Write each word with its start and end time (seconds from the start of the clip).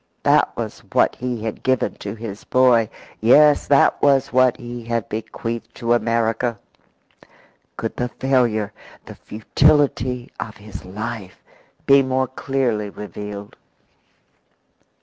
That 0.23 0.57
was 0.57 0.79
what 0.93 1.15
he 1.17 1.43
had 1.43 1.61
given 1.61 1.93
to 1.97 2.15
his 2.15 2.43
boy. 2.43 2.89
Yes, 3.19 3.67
that 3.67 4.01
was 4.01 4.33
what 4.33 4.57
he 4.57 4.83
had 4.85 5.07
bequeathed 5.09 5.75
to 5.75 5.93
America. 5.93 6.57
Could 7.77 7.95
the 7.97 8.09
failure, 8.09 8.73
the 9.05 9.13
futility 9.13 10.31
of 10.39 10.57
his 10.57 10.85
life 10.85 11.43
be 11.85 12.01
more 12.01 12.25
clearly 12.25 12.89
revealed? 12.89 13.55